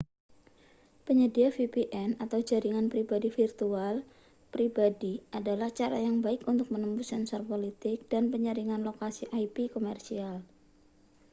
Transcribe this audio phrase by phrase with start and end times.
[1.05, 2.07] penyedia vpn
[2.49, 3.95] jaringan pribadi virtual
[4.53, 10.35] pribadi adalah cara yang baik untuk menembus sensor politik dan penyaringan lokasi ip komersial